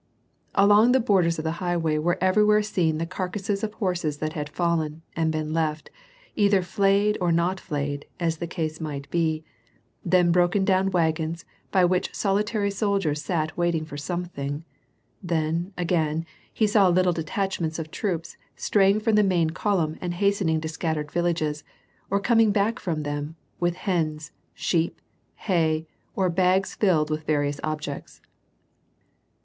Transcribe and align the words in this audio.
Along 0.55 0.93
the 0.93 0.99
borders 0.99 1.37
of 1.37 1.43
the 1.43 1.51
highway 1.61 1.99
were 1.99 2.17
everywhere 2.19 2.63
seen 2.63 2.97
the 2.97 3.05
carcasses 3.05 3.63
of 3.63 3.75
horses 3.75 4.17
that 4.17 4.33
had 4.33 4.49
fallen, 4.49 5.03
and 5.15 5.31
been 5.31 5.53
left, 5.53 5.91
either 6.35 6.63
flayed 6.63 7.19
or 7.21 7.31
not 7.31 7.59
flayed, 7.59 8.07
as 8.19 8.37
the 8.37 8.47
case 8.47 8.81
might 8.81 9.07
be; 9.11 9.43
then 10.03 10.33
broken^own 10.33 10.91
wagons, 10.91 11.45
by 11.69 11.85
which 11.85 12.15
solitary 12.15 12.71
soldiers 12.71 13.21
sat 13.21 13.55
waiting 13.55 13.85
for 13.85 13.95
something; 13.95 14.65
then, 15.21 15.71
again, 15.77 16.25
he 16.51 16.65
saw 16.65 16.87
little 16.87 17.13
detachments 17.13 17.77
of 17.77 17.91
troops 17.91 18.37
straying 18.55 18.99
from 19.01 19.13
the 19.13 19.23
ittain 19.23 19.53
column 19.53 19.99
and 20.01 20.15
hastening 20.15 20.59
to 20.61 20.67
scattered 20.67 21.11
villages, 21.11 21.63
or 22.09 22.19
coming 22.19 22.51
back 22.51 22.79
from 22.79 23.03
them, 23.03 23.35
with 23.59 23.75
hens, 23.75 24.31
sheep, 24.55 24.99
hay, 25.35 25.85
or 26.15 26.27
bags 26.27 26.73
filled 26.73 27.11
with 27.11 27.27
va 27.27 27.33
rious 27.33 27.59
objects. 27.63 28.19